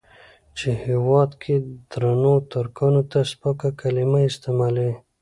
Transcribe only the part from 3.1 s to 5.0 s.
ته سپکه کليمه استعمالوي.